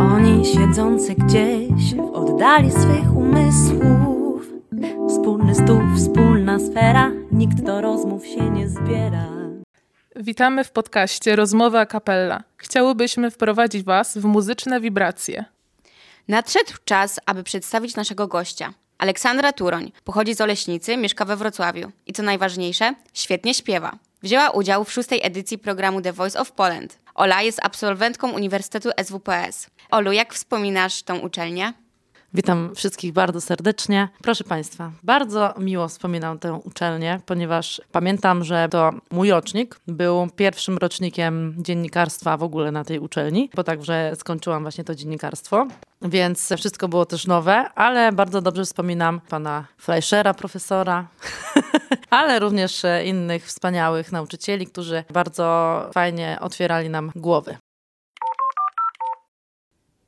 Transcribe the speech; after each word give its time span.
Oni 0.00 0.46
siedzący 0.46 1.14
gdzieś 1.14 1.94
w 1.94 2.00
oddali 2.00 2.70
swych 2.70 3.16
umysłów. 3.16 4.52
Wspólny 5.08 5.54
stół, 5.54 5.80
wspólna 5.96 6.58
sfera, 6.58 7.10
nikt 7.32 7.60
do 7.60 7.80
rozmów 7.80 8.26
się 8.26 8.50
nie 8.50 8.68
zbiera. 8.68 9.26
Witamy 10.16 10.64
w 10.64 10.70
podcaście 10.70 11.36
Rozmowa 11.36 11.86
Kapella. 11.86 12.42
Chciałybyśmy 12.56 13.30
wprowadzić 13.30 13.84
Was 13.84 14.18
w 14.18 14.24
muzyczne 14.24 14.80
wibracje. 14.80 15.44
Nadszedł 16.28 16.72
czas, 16.84 17.20
aby 17.26 17.42
przedstawić 17.42 17.96
naszego 17.96 18.26
gościa. 18.26 18.74
Aleksandra 18.98 19.52
Turoń 19.52 19.92
pochodzi 20.04 20.34
z 20.34 20.40
Oleśnicy, 20.40 20.96
mieszka 20.96 21.24
we 21.24 21.36
Wrocławiu 21.36 21.92
i 22.06 22.12
co 22.12 22.22
najważniejsze, 22.22 22.94
świetnie 23.14 23.54
śpiewa. 23.54 23.98
Wzięła 24.22 24.50
udział 24.50 24.84
w 24.84 24.92
szóstej 24.92 25.20
edycji 25.22 25.58
programu 25.58 26.00
The 26.00 26.12
Voice 26.12 26.40
of 26.40 26.52
Poland. 26.52 26.98
Ola 27.14 27.42
jest 27.42 27.60
absolwentką 27.62 28.32
Uniwersytetu 28.32 28.90
SWPS. 29.04 29.70
Olu, 29.90 30.12
jak 30.12 30.34
wspominasz 30.34 31.02
tą 31.02 31.18
uczelnię? 31.18 31.72
Witam 32.34 32.74
wszystkich 32.74 33.12
bardzo 33.12 33.40
serdecznie. 33.40 34.08
Proszę 34.22 34.44
Państwa, 34.44 34.92
bardzo 35.02 35.54
miło 35.58 35.88
wspominam 35.88 36.38
tę 36.38 36.52
uczelnię, 36.52 37.20
ponieważ 37.26 37.82
pamiętam, 37.92 38.44
że 38.44 38.68
to 38.70 38.92
mój 39.10 39.30
rocznik 39.30 39.80
był 39.86 40.28
pierwszym 40.36 40.78
rocznikiem 40.78 41.54
dziennikarstwa 41.58 42.36
w 42.36 42.42
ogóle 42.42 42.72
na 42.72 42.84
tej 42.84 42.98
uczelni, 42.98 43.50
bo 43.54 43.64
także 43.64 44.12
skończyłam 44.16 44.62
właśnie 44.62 44.84
to 44.84 44.94
dziennikarstwo. 44.94 45.66
Więc 46.02 46.52
wszystko 46.56 46.88
było 46.88 47.06
też 47.06 47.26
nowe, 47.26 47.70
ale 47.74 48.12
bardzo 48.12 48.42
dobrze 48.42 48.64
wspominam 48.64 49.20
pana 49.20 49.64
Fleischera, 49.78 50.34
profesora, 50.34 51.08
ale 52.10 52.38
również 52.38 52.82
innych 53.04 53.46
wspaniałych 53.46 54.12
nauczycieli, 54.12 54.66
którzy 54.66 55.04
bardzo 55.12 55.90
fajnie 55.94 56.38
otwierali 56.40 56.90
nam 56.90 57.12
głowy. 57.16 57.56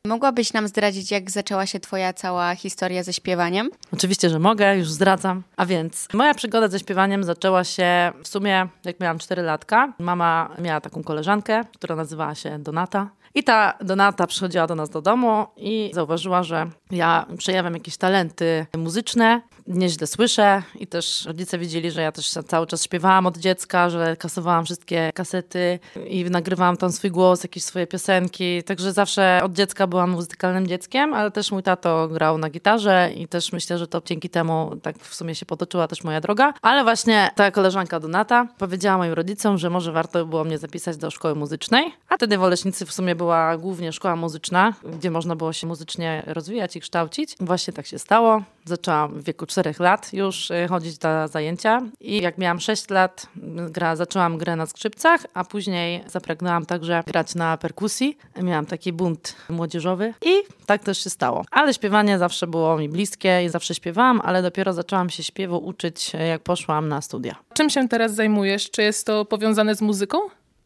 Mogłabyś 0.06 0.52
nam 0.52 0.68
zdradzić, 0.68 1.10
jak 1.10 1.30
zaczęła 1.30 1.66
się 1.66 1.80
Twoja 1.80 2.12
cała 2.12 2.54
historia 2.54 3.02
ze 3.02 3.12
śpiewaniem? 3.12 3.70
Oczywiście, 3.92 4.30
że 4.30 4.38
mogę, 4.38 4.76
już 4.76 4.90
zdradzam. 4.90 5.42
A 5.56 5.66
więc 5.66 6.08
moja 6.12 6.34
przygoda 6.34 6.68
ze 6.68 6.78
śpiewaniem 6.78 7.24
zaczęła 7.24 7.64
się 7.64 8.12
w 8.22 8.28
sumie, 8.28 8.68
jak 8.84 9.00
miałam 9.00 9.18
4 9.18 9.42
latka. 9.42 9.92
Mama 9.98 10.56
miała 10.58 10.80
taką 10.80 11.02
koleżankę, 11.02 11.64
która 11.74 11.96
nazywała 11.96 12.34
się 12.34 12.58
Donata. 12.58 13.10
I 13.34 13.44
ta 13.44 13.74
Donata 13.80 14.26
przychodziła 14.26 14.66
do 14.66 14.74
nas 14.74 14.90
do 14.90 15.02
domu 15.02 15.46
i 15.56 15.90
zauważyła, 15.94 16.42
że 16.42 16.70
ja 16.90 17.26
przejawiam 17.38 17.74
jakieś 17.74 17.96
talenty 17.96 18.66
muzyczne, 18.76 19.42
nieźle 19.70 20.06
słyszę 20.06 20.62
i 20.74 20.86
też 20.86 21.24
rodzice 21.26 21.58
widzieli, 21.58 21.90
że 21.90 22.02
ja 22.02 22.12
też 22.12 22.30
cały 22.30 22.66
czas 22.66 22.84
śpiewałam 22.84 23.26
od 23.26 23.38
dziecka, 23.38 23.90
że 23.90 24.16
kasowałam 24.16 24.64
wszystkie 24.64 25.10
kasety 25.14 25.78
i 26.06 26.24
nagrywałam 26.24 26.76
tam 26.76 26.92
swój 26.92 27.10
głos, 27.10 27.42
jakieś 27.42 27.64
swoje 27.64 27.86
piosenki. 27.86 28.62
Także 28.62 28.92
zawsze 28.92 29.40
od 29.44 29.52
dziecka 29.52 29.86
byłam 29.86 30.10
muzykalnym 30.10 30.66
dzieckiem, 30.66 31.14
ale 31.14 31.30
też 31.30 31.52
mój 31.52 31.62
tato 31.62 32.08
grał 32.08 32.38
na 32.38 32.50
gitarze 32.50 33.10
i 33.16 33.28
też 33.28 33.52
myślę, 33.52 33.78
że 33.78 33.86
to 33.86 34.02
dzięki 34.04 34.30
temu 34.30 34.76
tak 34.82 34.98
w 34.98 35.14
sumie 35.14 35.34
się 35.34 35.46
potoczyła 35.46 35.88
też 35.88 36.04
moja 36.04 36.20
droga. 36.20 36.54
Ale 36.62 36.84
właśnie 36.84 37.30
ta 37.34 37.50
koleżanka 37.50 38.00
Donata 38.00 38.46
powiedziała 38.58 38.98
moim 38.98 39.12
rodzicom, 39.12 39.58
że 39.58 39.70
może 39.70 39.92
warto 39.92 40.26
było 40.26 40.44
mnie 40.44 40.58
zapisać 40.58 40.96
do 40.96 41.10
szkoły 41.10 41.34
muzycznej, 41.34 41.92
a 42.08 42.16
wtedy 42.16 42.38
w 42.38 42.42
Oleśnicy 42.42 42.86
w 42.86 42.92
sumie 42.92 43.14
była 43.14 43.56
głównie 43.56 43.92
szkoła 43.92 44.16
muzyczna, 44.16 44.74
gdzie 44.98 45.10
można 45.10 45.36
było 45.36 45.52
się 45.52 45.66
muzycznie 45.66 46.22
rozwijać 46.26 46.76
i 46.76 46.80
kształcić. 46.80 47.36
Właśnie 47.40 47.72
tak 47.72 47.86
się 47.86 47.98
stało. 47.98 48.42
Zaczęłam 48.70 49.14
w 49.14 49.24
wieku 49.24 49.46
4 49.46 49.74
lat 49.78 50.12
już 50.12 50.50
y, 50.50 50.66
chodzić 50.68 51.00
na 51.00 51.28
zajęcia 51.28 51.82
i 52.00 52.22
jak 52.22 52.38
miałam 52.38 52.60
6 52.60 52.90
lat, 52.90 53.26
gra, 53.70 53.96
zaczęłam 53.96 54.38
grę 54.38 54.56
na 54.56 54.66
skrzypcach, 54.66 55.26
a 55.34 55.44
później 55.44 56.04
zapragnęłam 56.06 56.66
także 56.66 57.02
grać 57.06 57.34
na 57.34 57.56
perkusji. 57.56 58.18
Miałam 58.42 58.66
taki 58.66 58.92
bunt 58.92 59.36
młodzieżowy 59.48 60.14
i 60.22 60.42
tak 60.66 60.84
też 60.84 61.04
się 61.04 61.10
stało. 61.10 61.44
Ale 61.50 61.74
śpiewanie 61.74 62.18
zawsze 62.18 62.46
było 62.46 62.76
mi 62.78 62.88
bliskie 62.88 63.44
i 63.44 63.48
zawsze 63.48 63.74
śpiewałam, 63.74 64.20
ale 64.24 64.42
dopiero 64.42 64.72
zaczęłam 64.72 65.10
się 65.10 65.22
śpiewu 65.22 65.58
uczyć, 65.58 66.12
jak 66.28 66.42
poszłam 66.42 66.88
na 66.88 67.00
studia. 67.02 67.36
Czym 67.54 67.70
się 67.70 67.88
teraz 67.88 68.14
zajmujesz? 68.14 68.70
Czy 68.70 68.82
jest 68.82 69.06
to 69.06 69.24
powiązane 69.24 69.74
z 69.74 69.82
muzyką? 69.82 70.18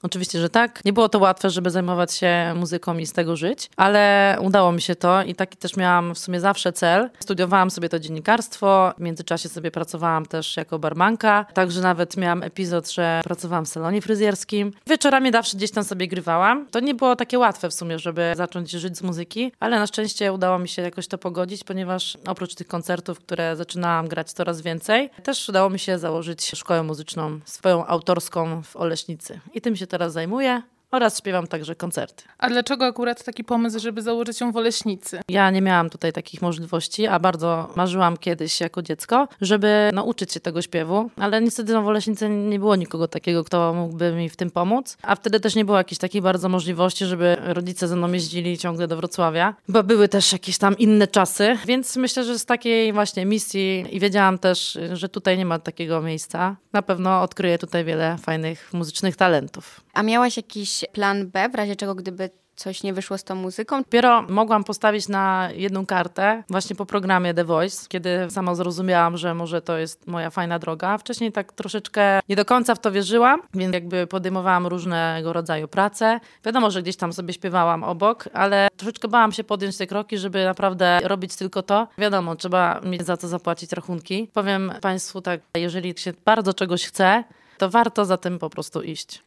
Oczywiście, 0.05 0.41
że 0.41 0.49
tak. 0.49 0.85
Nie 0.85 0.93
było 0.93 1.09
to 1.09 1.19
łatwe, 1.19 1.51
żeby 1.51 1.71
zajmować 1.71 2.15
się 2.15 2.55
muzyką 2.57 2.99
i 2.99 3.07
z 3.07 3.13
tego 3.13 3.37
żyć, 3.37 3.71
ale 3.77 4.37
udało 4.41 4.73
mi 4.73 4.83
się 4.83 4.95
to 4.95 5.23
i 5.23 5.35
taki 5.35 5.57
też 5.57 5.77
miałam 5.77 6.15
w 6.15 6.19
sumie 6.19 6.41
zawsze 6.41 6.73
cel. 6.73 7.11
Studiowałam 7.21 7.71
sobie 7.71 7.89
to 7.89 7.99
dziennikarstwo, 7.99 8.93
w 8.99 9.01
międzyczasie 9.01 9.49
sobie 9.49 9.71
pracowałam 9.71 10.27
też 10.27 10.57
jako 10.57 10.79
barmanka, 10.79 11.47
także 11.55 11.81
nawet 11.81 12.17
miałam 12.17 12.43
epizod, 12.43 12.93
że 12.93 13.21
pracowałam 13.25 13.65
w 13.65 13.69
salonie 13.69 14.03
fryzjerskim. 14.03 14.73
Wieczorami 14.87 15.33
zawsze 15.33 15.57
gdzieś 15.57 15.71
tam 15.71 15.85
sobie 15.85 16.09
grywałam. 16.09 16.67
To 16.71 16.81
nie 16.81 16.95
było 16.95 17.17
takie 17.17 17.39
łatwe 17.39 17.71
w 17.71 17.75
sumie, 17.75 17.99
żeby 17.99 18.33
zacząć 18.37 18.71
żyć 18.71 18.99
z 18.99 19.03
muzyki, 19.03 19.53
ale 19.61 19.79
na 19.79 19.87
szczęście 19.87 20.33
udało 20.33 20.59
mi 20.59 20.69
się 20.69 20.83
jakoś 20.83 21.09
to 21.09 21.19
pogodzić, 21.19 21.65
ponieważ 21.65 22.19
oprócz 22.27 22.55
tych 22.55 22.67
koncertów, 22.67 23.19
które 23.19 23.57
zaczynałam 23.57 24.09
grać 24.09 24.33
coraz 24.33 24.61
więcej, 24.61 25.11
też 25.23 25.49
udało 25.49 25.71
mi 25.71 25.79
się 25.79 25.99
założyć 25.99 26.51
szkołę 26.55 26.83
muzyczną, 26.83 27.41
swoją 27.45 27.87
autorską 27.87 28.63
w 28.63 28.77
Oleśnicy. 28.77 29.41
I 29.55 29.61
tym 29.61 29.77
się 29.77 29.87
teraz 29.95 30.13
zajmuję 30.13 30.63
oraz 30.95 31.19
śpiewam 31.19 31.47
także 31.47 31.75
koncerty. 31.75 32.25
A 32.39 32.49
dlaczego 32.49 32.85
akurat 32.85 33.25
taki 33.25 33.45
pomysł, 33.45 33.79
żeby 33.79 34.03
założyć 34.03 34.41
ją 34.41 34.53
w 34.53 34.57
Oleśnicy? 34.57 35.21
Ja 35.29 35.51
nie 35.51 35.63
miałam 35.63 35.91
tutaj 35.91 36.13
takich 36.13 36.43
możliwości, 36.43 37.07
a 37.07 37.19
bardzo 37.19 37.73
marzyłam 37.77 38.17
kiedyś 38.17 38.61
jako 38.61 38.83
dziecko, 38.83 39.29
żeby 39.41 39.91
nauczyć 39.93 40.33
się 40.33 40.41
tego 40.41 40.63
śpiewu, 40.63 41.11
ale 41.17 41.41
niestety 41.41 41.73
no, 41.73 41.83
w 41.83 41.87
Oleśnicy 41.87 42.29
nie 42.29 42.59
było 42.59 42.77
nikogo 42.77 43.09
takiego, 43.09 43.45
kto 43.45 43.75
mógłby 43.75 44.13
mi 44.13 44.29
w 44.29 44.37
tym 44.37 44.51
pomóc, 44.51 44.97
a 45.03 45.17
wtedy 45.17 45.41
też 45.41 45.55
nie 45.55 45.65
było 45.65 45.79
jakiejś 45.79 45.99
takiej 45.99 46.23
bardzo 46.23 46.49
możliwości, 46.49 47.05
żeby 47.05 47.37
rodzice 47.41 47.89
ze 47.89 47.97
mną 47.97 48.13
jeździli 48.13 48.59
ciągle 48.59 48.89
do 48.89 48.97
Wrocławia, 48.97 49.55
bo 49.69 49.83
były 49.83 50.09
też 50.09 50.33
jakieś 50.33 50.59
tam 50.59 50.79
inne 50.79 51.07
czasy, 51.07 51.59
więc 51.67 51.97
myślę, 51.97 52.25
że 52.25 52.39
z 52.39 52.45
takiej 52.45 52.93
właśnie 52.93 53.27
misji 53.27 53.87
i 53.91 54.01
wiedziałam 54.01 54.39
też, 54.39 54.79
że 54.93 55.09
tutaj 55.09 55.39
nie 55.39 55.47
ma 55.47 55.59
takiego 55.59 56.03
miejsca, 56.03 56.57
na 56.73 56.83
pewno 56.83 57.23
odkryję 57.23 57.59
tutaj 57.59 57.85
wiele 57.85 58.19
fajnych 58.19 58.73
muzycznych 58.73 59.17
talentów. 59.17 59.84
A 59.95 60.03
miałaś 60.03 60.37
jakiś 60.37 60.85
plan 60.93 61.27
B, 61.31 61.49
w 61.49 61.55
razie 61.55 61.77
czego 61.77 61.95
gdyby 61.95 62.31
coś 62.57 62.83
nie 62.83 62.93
wyszło 62.93 63.19
z 63.19 63.25
tą 63.25 63.35
muzyką? 63.35 63.83
Dopiero 63.83 64.23
mogłam 64.23 64.65
postawić 64.65 65.09
na 65.09 65.49
jedną 65.55 65.87
kartę 65.87 66.43
właśnie 66.51 66.77
po 66.77 66.87
programie 66.87 67.35
The 67.35 67.45
Voice, 67.45 67.87
kiedy 67.89 68.31
sama 68.31 68.55
zrozumiałam, 68.55 69.17
że 69.17 69.35
może 69.35 69.63
to 69.63 69.79
jest 69.79 70.07
moja 70.07 70.31
fajna 70.31 70.59
droga. 70.59 70.99
Wcześniej 70.99 71.33
tak 71.33 71.53
troszeczkę 71.53 72.21
nie 72.29 72.37
do 72.37 72.45
końca 72.45 72.75
w 72.75 72.79
to 72.79 72.93
wierzyłam, 72.93 73.43
więc 73.55 73.75
jakby 73.75 74.07
podejmowałam 74.07 74.67
różnego 74.67 75.33
rodzaju 75.33 75.69
prace. 75.69 76.21
Wiadomo, 76.45 76.71
że 76.71 76.83
gdzieś 76.83 76.97
tam 76.97 77.13
sobie 77.13 77.33
śpiewałam 77.33 77.85
obok, 77.85 78.29
ale 78.33 78.69
troszeczkę 78.77 79.09
bałam 79.09 79.33
się 79.33 79.45
podjąć 79.45 79.77
te 79.77 79.87
kroki, 79.87 80.19
żeby 80.19 80.45
naprawdę 80.45 81.01
robić 81.03 81.37
tylko 81.37 81.63
to. 81.63 81.89
Wiadomo, 81.99 82.37
trzeba 82.37 82.81
mieć 82.81 83.03
za 83.03 83.17
to 83.17 83.29
zapłacić 83.29 83.73
rachunki. 83.73 84.31
Powiem 84.33 84.73
Państwu 84.81 85.21
tak, 85.21 85.41
jeżeli 85.57 85.95
się 85.99 86.13
bardzo 86.25 86.55
czegoś 86.55 86.85
chce, 86.85 87.25
to 87.59 87.71
warto 87.71 88.05
za 88.05 88.17
tym 88.17 88.39
po 88.39 88.51
prostu 88.51 88.83
iść. 88.83 89.23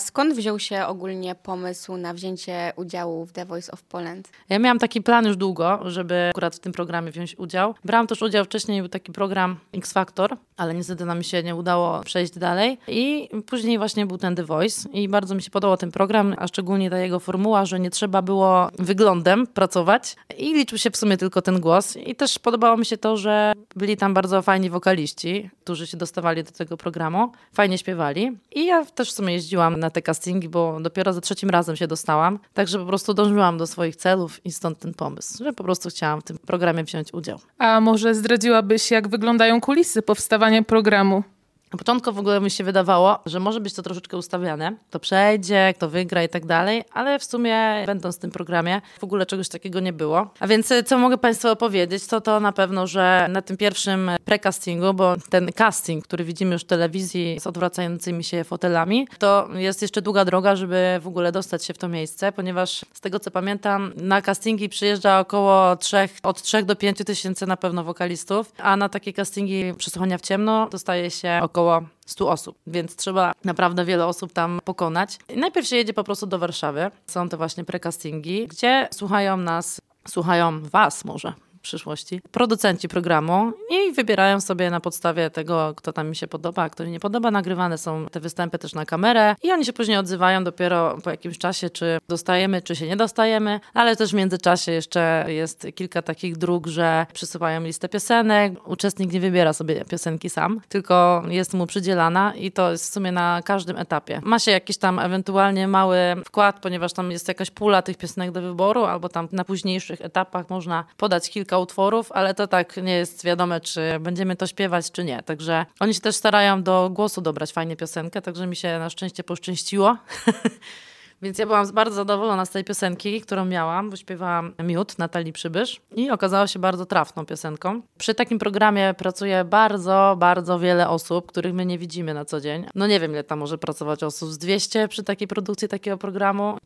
Skąd 0.00 0.34
wziął 0.34 0.58
się 0.58 0.86
ogólnie 0.86 1.34
pomysł 1.34 1.96
na 1.96 2.14
wzięcie 2.14 2.72
udziału 2.76 3.26
w 3.26 3.32
The 3.32 3.44
Voice 3.44 3.72
of 3.72 3.82
Poland? 3.82 4.28
Ja 4.48 4.58
miałam 4.58 4.78
taki 4.78 5.02
plan 5.02 5.26
już 5.26 5.36
długo, 5.36 5.80
żeby 5.84 6.28
akurat 6.30 6.56
w 6.56 6.58
tym 6.58 6.72
programie 6.72 7.10
wziąć 7.10 7.38
udział. 7.38 7.74
Brałam 7.84 8.06
też 8.06 8.22
udział 8.22 8.44
wcześniej, 8.44 8.80
był 8.80 8.88
taki 8.88 9.12
program 9.12 9.56
X 9.74 9.92
Factor, 9.92 10.36
ale 10.56 10.74
niestety 10.74 11.04
nam 11.04 11.22
się 11.22 11.42
nie 11.42 11.54
udało 11.54 12.00
przejść 12.00 12.38
dalej. 12.38 12.78
I 12.88 13.28
później 13.46 13.78
właśnie 13.78 14.06
był 14.06 14.18
ten 14.18 14.36
The 14.36 14.44
Voice 14.44 14.88
i 14.92 15.08
bardzo 15.08 15.34
mi 15.34 15.42
się 15.42 15.50
podobał 15.50 15.76
ten 15.76 15.90
program, 15.90 16.34
a 16.38 16.46
szczególnie 16.46 16.90
ta 16.90 16.98
jego 16.98 17.20
formuła, 17.20 17.64
że 17.64 17.80
nie 17.80 17.90
trzeba 17.90 18.22
było 18.22 18.68
wyglądem 18.78 19.46
pracować 19.46 20.16
i 20.38 20.54
liczył 20.54 20.78
się 20.78 20.90
w 20.90 20.96
sumie 20.96 21.16
tylko 21.16 21.42
ten 21.42 21.60
głos. 21.60 21.96
I 21.96 22.14
też 22.14 22.38
podobało 22.38 22.76
mi 22.76 22.86
się 22.86 22.96
to, 22.96 23.16
że 23.16 23.52
byli 23.76 23.96
tam 23.96 24.14
bardzo 24.14 24.42
fajni 24.42 24.70
wokaliści, 24.70 25.50
którzy 25.64 25.86
się 25.86 25.96
dostawali 25.96 26.44
do 26.44 26.50
tego 26.50 26.76
programu, 26.76 27.32
fajnie 27.52 27.78
śpiewali. 27.78 28.38
I 28.54 28.66
ja 28.66 28.84
też 28.84 29.10
w 29.10 29.14
sumie 29.14 29.32
jeździłam 29.32 29.80
na 29.80 29.89
te 29.90 30.02
castingi, 30.02 30.48
bo 30.48 30.78
dopiero 30.80 31.12
za 31.12 31.20
trzecim 31.20 31.50
razem 31.50 31.76
się 31.76 31.86
dostałam. 31.86 32.38
Także 32.54 32.78
po 32.78 32.86
prostu 32.86 33.14
dążyłam 33.14 33.58
do 33.58 33.66
swoich 33.66 33.96
celów 33.96 34.46
i 34.46 34.52
stąd 34.52 34.78
ten 34.78 34.94
pomysł, 34.94 35.44
że 35.44 35.52
po 35.52 35.64
prostu 35.64 35.88
chciałam 35.88 36.20
w 36.20 36.24
tym 36.24 36.38
programie 36.38 36.84
wziąć 36.84 37.14
udział. 37.14 37.38
A 37.58 37.80
może 37.80 38.14
zdradziłabyś, 38.14 38.90
jak 38.90 39.08
wyglądają 39.08 39.60
kulisy 39.60 40.02
powstawania 40.02 40.62
programu? 40.62 41.22
Na 41.72 41.78
początku 41.78 42.12
w 42.12 42.18
ogóle 42.18 42.40
mi 42.40 42.50
się 42.50 42.64
wydawało, 42.64 43.18
że 43.26 43.40
może 43.40 43.60
być 43.60 43.74
to 43.74 43.82
troszeczkę 43.82 44.16
ustawiane. 44.16 44.76
Kto 44.88 45.00
przejdzie, 45.00 45.74
kto 45.76 45.88
wygra 45.88 46.24
i 46.24 46.28
tak 46.28 46.46
dalej, 46.46 46.84
ale 46.92 47.18
w 47.18 47.24
sumie 47.24 47.82
będąc 47.86 48.16
w 48.16 48.18
tym 48.18 48.30
programie 48.30 48.80
w 49.00 49.04
ogóle 49.04 49.26
czegoś 49.26 49.48
takiego 49.48 49.80
nie 49.80 49.92
było. 49.92 50.30
A 50.40 50.46
więc 50.46 50.72
co 50.86 50.98
mogę 50.98 51.18
Państwu 51.18 51.48
opowiedzieć, 51.48 52.06
to 52.06 52.20
to 52.20 52.40
na 52.40 52.52
pewno, 52.52 52.86
że 52.86 53.26
na 53.30 53.42
tym 53.42 53.56
pierwszym 53.56 54.10
precastingu, 54.24 54.94
bo 54.94 55.14
ten 55.30 55.52
casting, 55.52 56.04
który 56.04 56.24
widzimy 56.24 56.52
już 56.52 56.62
w 56.62 56.66
telewizji 56.66 57.40
z 57.40 57.46
odwracającymi 57.46 58.24
się 58.24 58.44
fotelami, 58.44 59.08
to 59.18 59.48
jest 59.54 59.82
jeszcze 59.82 60.02
długa 60.02 60.24
droga, 60.24 60.56
żeby 60.56 60.98
w 61.02 61.06
ogóle 61.06 61.32
dostać 61.32 61.64
się 61.64 61.74
w 61.74 61.78
to 61.78 61.88
miejsce, 61.88 62.32
ponieważ 62.32 62.84
z 62.92 63.00
tego 63.00 63.20
co 63.20 63.30
pamiętam, 63.30 63.92
na 63.96 64.22
castingi 64.22 64.68
przyjeżdża 64.68 65.20
około 65.20 65.76
trzech, 65.76 66.10
od 66.22 66.42
3 66.42 66.62
do 66.62 66.76
5 66.76 66.98
tysięcy 67.06 67.46
na 67.46 67.56
pewno 67.56 67.84
wokalistów, 67.84 68.52
a 68.58 68.76
na 68.76 68.88
takie 68.88 69.12
castingi 69.12 69.74
przesłuchania 69.78 70.18
w 70.18 70.20
ciemno 70.20 70.68
dostaje 70.70 71.10
się 71.10 71.40
około 71.42 71.59
około 71.60 71.82
100 72.06 72.28
osób, 72.30 72.58
więc 72.66 72.96
trzeba 72.96 73.32
naprawdę 73.44 73.84
wiele 73.84 74.06
osób 74.06 74.32
tam 74.32 74.60
pokonać. 74.64 75.18
Najpierw 75.36 75.66
się 75.66 75.76
jedzie 75.76 75.92
po 75.92 76.04
prostu 76.04 76.26
do 76.26 76.38
Warszawy. 76.38 76.90
Są 77.06 77.28
to 77.28 77.36
właśnie 77.36 77.64
precastingi, 77.64 78.46
gdzie 78.48 78.88
słuchają 78.92 79.36
nas, 79.36 79.80
słuchają 80.08 80.60
was 80.60 81.04
może, 81.04 81.32
przyszłości, 81.60 82.20
producenci 82.32 82.88
programu 82.88 83.52
i 83.70 83.92
wybierają 83.92 84.40
sobie 84.40 84.70
na 84.70 84.80
podstawie 84.80 85.30
tego, 85.30 85.74
kto 85.76 85.92
tam 85.92 86.08
mi 86.08 86.16
się 86.16 86.26
podoba, 86.26 86.62
a 86.62 86.70
kto 86.70 86.84
mi 86.84 86.90
nie 86.90 87.00
podoba. 87.00 87.30
Nagrywane 87.30 87.78
są 87.78 88.06
te 88.12 88.20
występy 88.20 88.58
też 88.58 88.74
na 88.74 88.86
kamerę 88.86 89.36
i 89.42 89.52
oni 89.52 89.64
się 89.64 89.72
później 89.72 89.96
odzywają 89.96 90.44
dopiero 90.44 90.98
po 91.04 91.10
jakimś 91.10 91.38
czasie, 91.38 91.70
czy 91.70 91.98
dostajemy, 92.08 92.62
czy 92.62 92.76
się 92.76 92.86
nie 92.86 92.96
dostajemy, 92.96 93.60
ale 93.74 93.96
też 93.96 94.10
w 94.10 94.14
międzyczasie 94.14 94.72
jeszcze 94.72 95.24
jest 95.28 95.66
kilka 95.74 96.02
takich 96.02 96.36
dróg, 96.36 96.66
że 96.66 97.06
przysyłają 97.12 97.60
listę 97.60 97.88
piosenek. 97.88 98.68
Uczestnik 98.68 99.12
nie 99.12 99.20
wybiera 99.20 99.52
sobie 99.52 99.84
piosenki 99.84 100.30
sam, 100.30 100.60
tylko 100.68 101.22
jest 101.28 101.54
mu 101.54 101.66
przydzielana 101.66 102.34
i 102.34 102.52
to 102.52 102.70
jest 102.70 102.90
w 102.90 102.92
sumie 102.92 103.12
na 103.12 103.40
każdym 103.44 103.76
etapie. 103.76 104.20
Ma 104.24 104.38
się 104.38 104.50
jakiś 104.50 104.78
tam 104.78 104.98
ewentualnie 104.98 105.68
mały 105.68 105.98
wkład, 106.24 106.60
ponieważ 106.60 106.92
tam 106.92 107.10
jest 107.10 107.28
jakaś 107.28 107.50
pula 107.50 107.82
tych 107.82 107.96
piosenek 107.96 108.30
do 108.30 108.42
wyboru, 108.42 108.84
albo 108.84 109.08
tam 109.08 109.28
na 109.32 109.44
późniejszych 109.44 110.00
etapach 110.00 110.50
można 110.50 110.84
podać 110.96 111.30
kilka 111.30 111.49
kilka 111.50 111.58
utworów, 111.58 112.12
ale 112.12 112.34
to 112.34 112.46
tak 112.46 112.76
nie 112.76 112.92
jest 112.92 113.24
wiadome, 113.24 113.60
czy 113.60 113.80
będziemy 114.00 114.36
to 114.36 114.46
śpiewać, 114.46 114.90
czy 114.90 115.04
nie. 115.04 115.22
Także 115.22 115.66
oni 115.80 115.94
się 115.94 116.00
też 116.00 116.16
starają 116.16 116.62
do 116.62 116.90
głosu 116.90 117.20
dobrać 117.20 117.52
fajnie 117.52 117.76
piosenkę, 117.76 118.22
także 118.22 118.46
mi 118.46 118.56
się 118.56 118.78
na 118.78 118.90
szczęście 118.90 119.24
poszczęściło. 119.24 119.96
Więc 121.22 121.38
ja 121.38 121.46
byłam 121.46 121.72
bardzo 121.72 121.94
zadowolona 121.94 122.46
z 122.46 122.50
tej 122.50 122.64
piosenki, 122.64 123.20
którą 123.20 123.44
miałam, 123.44 123.90
bo 123.90 123.96
śpiewałam 123.96 124.54
Miód 124.64 124.98
Natalii 124.98 125.32
Przybysz 125.32 125.80
i 125.96 126.10
okazała 126.10 126.46
się 126.46 126.58
bardzo 126.58 126.86
trafną 126.86 127.26
piosenką. 127.26 127.82
Przy 127.98 128.14
takim 128.14 128.38
programie 128.38 128.94
pracuje 128.98 129.44
bardzo, 129.44 130.16
bardzo 130.18 130.58
wiele 130.58 130.88
osób, 130.88 131.26
których 131.26 131.54
my 131.54 131.66
nie 131.66 131.78
widzimy 131.78 132.14
na 132.14 132.24
co 132.24 132.40
dzień. 132.40 132.66
No 132.74 132.86
nie 132.86 133.00
wiem, 133.00 133.12
ile 133.12 133.24
tam 133.24 133.38
może 133.38 133.58
pracować 133.58 134.02
osób, 134.02 134.30
z 134.30 134.38
200 134.38 134.88
przy 134.88 135.02
takiej 135.04 135.28
produkcji 135.28 135.68
takiego 135.68 135.98
programu. 135.98 136.58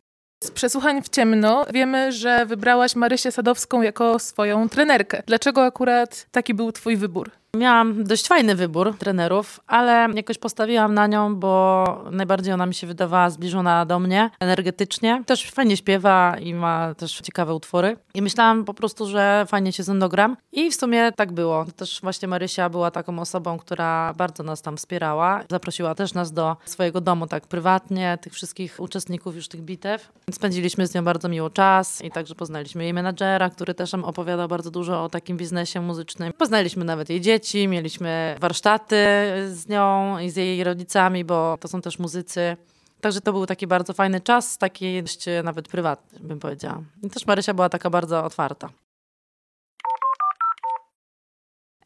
Z 0.45 0.51
przesłuchań 0.51 1.01
w 1.01 1.09
ciemno 1.09 1.65
wiemy, 1.73 2.11
że 2.11 2.45
wybrałaś 2.45 2.95
Marysię 2.95 3.31
Sadowską 3.31 3.81
jako 3.81 4.19
swoją 4.19 4.69
trenerkę. 4.69 5.23
Dlaczego 5.27 5.65
akurat 5.65 6.27
taki 6.31 6.53
był 6.53 6.71
twój 6.71 6.97
wybór? 6.97 7.31
Miałam 7.55 8.03
dość 8.03 8.27
fajny 8.27 8.55
wybór 8.55 8.97
trenerów, 8.97 9.59
ale 9.67 10.07
jakoś 10.15 10.37
postawiłam 10.37 10.93
na 10.93 11.07
nią, 11.07 11.35
bo 11.35 11.85
najbardziej 12.11 12.53
ona 12.53 12.65
mi 12.65 12.73
się 12.73 12.87
wydawała 12.87 13.29
zbliżona 13.29 13.85
do 13.85 13.99
mnie 13.99 14.29
energetycznie. 14.39 15.23
Też 15.25 15.51
fajnie 15.51 15.77
śpiewa 15.77 16.35
i 16.39 16.53
ma 16.53 16.93
też 16.93 17.21
ciekawe 17.21 17.53
utwory. 17.53 17.97
I 18.13 18.21
myślałam 18.21 18.65
po 18.65 18.73
prostu, 18.73 19.07
że 19.07 19.45
fajnie 19.47 19.73
się 19.73 19.83
z 19.83 19.87
nią. 19.87 20.35
I 20.51 20.71
w 20.71 20.75
sumie 20.75 21.11
tak 21.11 21.31
było. 21.31 21.65
Też 21.75 21.99
właśnie 22.01 22.27
Marysia 22.27 22.69
była 22.69 22.91
taką 22.91 23.19
osobą, 23.19 23.57
która 23.57 24.13
bardzo 24.13 24.43
nas 24.43 24.61
tam 24.61 24.77
wspierała. 24.77 25.43
Zaprosiła 25.49 25.95
też 25.95 26.13
nas 26.13 26.31
do 26.31 26.57
swojego 26.65 27.01
domu 27.01 27.27
tak 27.27 27.47
prywatnie, 27.47 28.17
tych 28.21 28.33
wszystkich 28.33 28.75
uczestników 28.79 29.35
już 29.35 29.47
tych 29.47 29.61
bitew. 29.61 30.11
Spędziliśmy 30.31 30.87
z 30.87 30.93
nią 30.93 31.03
bardzo 31.03 31.29
miło 31.29 31.49
czas 31.49 32.01
i 32.01 32.11
także 32.11 32.35
poznaliśmy 32.35 32.83
jej 32.83 32.93
menadżera, 32.93 33.49
który 33.49 33.73
też 33.73 33.91
nam 33.91 34.03
opowiadał 34.03 34.47
bardzo 34.47 34.71
dużo 34.71 35.03
o 35.03 35.09
takim 35.09 35.37
biznesie 35.37 35.81
muzycznym. 35.81 36.33
Poznaliśmy 36.37 36.85
nawet 36.85 37.09
jej 37.09 37.21
dzieci 37.21 37.44
dzieci, 37.45 37.67
mieliśmy 37.67 38.35
warsztaty 38.39 39.05
z 39.51 39.67
nią 39.67 40.19
i 40.19 40.29
z 40.29 40.35
jej 40.35 40.63
rodzicami, 40.63 41.25
bo 41.25 41.57
to 41.59 41.67
są 41.67 41.81
też 41.81 41.99
muzycy. 41.99 42.57
Także 43.01 43.21
to 43.21 43.33
był 43.33 43.45
taki 43.45 43.67
bardzo 43.67 43.93
fajny 43.93 44.21
czas, 44.21 44.57
taki 44.57 45.01
dość 45.01 45.25
nawet 45.43 45.67
prywatny, 45.67 46.19
bym 46.19 46.39
powiedziała. 46.39 46.81
I 47.03 47.09
też 47.09 47.25
Marysia 47.25 47.53
była 47.53 47.69
taka 47.69 47.89
bardzo 47.89 48.23
otwarta. 48.23 48.69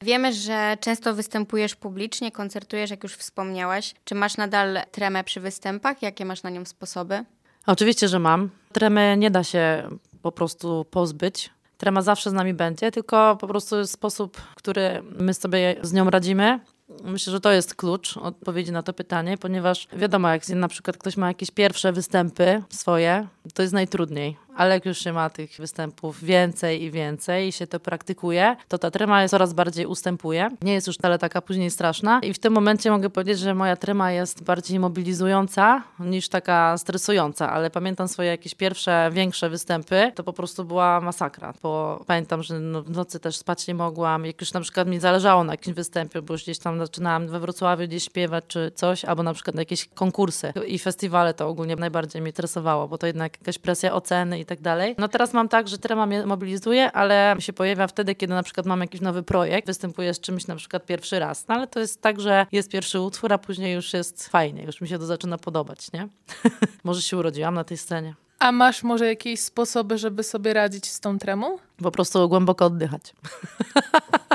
Wiemy, 0.01 0.33
że 0.33 0.77
często 0.79 1.13
występujesz 1.13 1.75
publicznie, 1.75 2.31
koncertujesz, 2.31 2.89
jak 2.89 3.03
już 3.03 3.15
wspomniałaś. 3.15 3.95
Czy 4.03 4.15
masz 4.15 4.37
nadal 4.37 4.79
tremę 4.91 5.23
przy 5.23 5.39
występach? 5.39 6.01
Jakie 6.01 6.25
masz 6.25 6.43
na 6.43 6.49
nią 6.49 6.65
sposoby? 6.65 7.25
Oczywiście, 7.65 8.07
że 8.07 8.19
mam. 8.19 8.49
Tremy 8.73 9.15
nie 9.17 9.31
da 9.31 9.43
się 9.43 9.89
po 10.21 10.31
prostu 10.31 10.85
pozbyć 10.91 11.49
trema 11.79 12.01
zawsze 12.01 12.29
z 12.29 12.33
nami 12.33 12.53
będzie, 12.53 12.91
tylko 12.91 13.37
po 13.41 13.47
prostu 13.47 13.87
sposób, 13.87 14.41
który 14.55 15.03
my 15.19 15.33
sobie 15.33 15.75
z 15.81 15.93
nią 15.93 16.09
radzimy. 16.09 16.59
Myślę, 17.03 17.31
że 17.31 17.39
to 17.39 17.51
jest 17.51 17.75
klucz 17.75 18.17
odpowiedzi 18.17 18.71
na 18.71 18.83
to 18.83 18.93
pytanie, 18.93 19.37
ponieważ 19.37 19.87
wiadomo, 19.93 20.29
jak 20.29 20.49
na 20.49 20.67
przykład 20.67 20.97
ktoś 20.97 21.17
ma 21.17 21.27
jakieś 21.27 21.51
pierwsze 21.51 21.93
występy 21.93 22.63
swoje, 22.69 23.27
to 23.53 23.61
jest 23.61 23.73
najtrudniej 23.73 24.37
ale 24.59 24.81
już 24.85 24.97
się 24.97 25.13
ma 25.13 25.29
tych 25.29 25.51
występów 25.51 26.23
więcej 26.23 26.83
i 26.83 26.91
więcej 26.91 27.47
i 27.47 27.51
się 27.51 27.67
to 27.67 27.79
praktykuje, 27.79 28.55
to 28.67 28.77
ta 28.77 28.91
trema 28.91 29.27
coraz 29.27 29.53
bardziej 29.53 29.85
ustępuje. 29.85 30.49
Nie 30.61 30.73
jest 30.73 30.87
już 30.87 30.95
wcale 30.95 31.19
taka 31.19 31.41
później 31.41 31.71
straszna. 31.71 32.19
I 32.19 32.33
w 32.33 32.39
tym 32.39 32.53
momencie 32.53 32.91
mogę 32.91 33.09
powiedzieć, 33.09 33.39
że 33.39 33.55
moja 33.55 33.75
trema 33.75 34.11
jest 34.11 34.43
bardziej 34.43 34.79
mobilizująca 34.79 35.83
niż 35.99 36.29
taka 36.29 36.77
stresująca, 36.77 37.51
ale 37.51 37.69
pamiętam 37.69 38.07
swoje 38.07 38.29
jakieś 38.29 38.55
pierwsze, 38.55 39.09
większe 39.13 39.49
występy, 39.49 40.11
to 40.15 40.23
po 40.23 40.33
prostu 40.33 40.65
była 40.65 41.01
masakra, 41.01 41.53
bo 41.63 42.03
pamiętam, 42.07 42.43
że 42.43 42.59
no, 42.59 42.83
w 42.83 42.89
nocy 42.89 43.19
też 43.19 43.35
spać 43.35 43.67
nie 43.67 43.75
mogłam, 43.75 44.25
jak 44.25 44.41
już 44.41 44.53
na 44.53 44.61
przykład 44.61 44.87
mi 44.87 44.99
zależało 44.99 45.43
na 45.43 45.53
jakimś 45.53 45.75
występie, 45.75 46.21
bo 46.21 46.33
już 46.33 46.43
gdzieś 46.43 46.59
tam 46.59 46.79
zaczynałam 46.79 47.27
we 47.27 47.39
Wrocławiu 47.39 47.87
gdzieś 47.87 48.03
śpiewać 48.03 48.43
czy 48.47 48.71
coś, 48.75 49.05
albo 49.05 49.23
na 49.23 49.33
przykład 49.33 49.55
na 49.55 49.61
jakieś 49.61 49.85
konkursy 49.85 50.53
i 50.67 50.79
festiwale 50.79 51.33
to 51.33 51.47
ogólnie 51.47 51.75
najbardziej 51.75 52.21
mnie 52.21 52.29
interesowało, 52.29 52.87
bo 52.87 52.97
to 52.97 53.07
jednak 53.07 53.37
jakaś 53.39 53.57
presja 53.57 53.93
oceny 53.93 54.39
i 54.39 54.48
tak 54.49 54.61
dalej. 54.61 54.95
No 54.97 55.07
teraz 55.07 55.33
mam 55.33 55.49
tak, 55.49 55.67
że 55.67 55.77
trema 55.77 56.05
mnie 56.05 56.25
mobilizuje, 56.25 56.91
ale 56.91 57.35
się 57.39 57.53
pojawia 57.53 57.87
wtedy, 57.87 58.15
kiedy 58.15 58.33
na 58.33 58.43
przykład 58.43 58.65
mam 58.65 58.81
jakiś 58.81 59.01
nowy 59.01 59.23
projekt, 59.23 59.67
występuję 59.67 60.13
z 60.13 60.19
czymś 60.19 60.47
na 60.47 60.55
przykład 60.55 60.85
pierwszy 60.85 61.19
raz. 61.19 61.47
No 61.47 61.55
ale 61.55 61.67
to 61.67 61.79
jest 61.79 62.01
tak, 62.01 62.19
że 62.19 62.45
jest 62.51 62.71
pierwszy 62.71 62.99
utwór, 62.99 63.33
a 63.33 63.37
później 63.37 63.75
już 63.75 63.93
jest 63.93 64.29
fajnie, 64.29 64.63
już 64.63 64.81
mi 64.81 64.87
się 64.87 64.99
to 64.99 65.05
zaczyna 65.05 65.37
podobać, 65.37 65.91
nie? 65.91 66.07
może 66.83 67.01
się 67.01 67.17
urodziłam 67.17 67.55
na 67.55 67.63
tej 67.63 67.77
scenie. 67.77 68.15
A 68.39 68.51
masz 68.51 68.83
może 68.83 69.07
jakieś 69.07 69.39
sposoby, 69.39 69.97
żeby 69.97 70.23
sobie 70.23 70.53
radzić 70.53 70.85
z 70.87 70.99
tą 70.99 71.19
tremą? 71.19 71.57
Po 71.83 71.91
prostu 71.91 72.29
głęboko 72.29 72.65
oddychać. 72.65 73.01